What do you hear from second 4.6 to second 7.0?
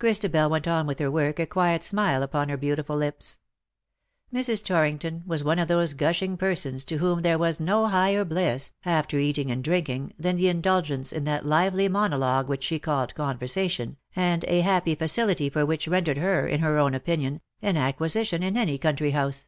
Torrington was one of those gushing persons to